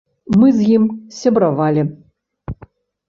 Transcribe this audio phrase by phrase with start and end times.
[0.43, 0.87] Мы з ім
[1.19, 1.81] сябравалі.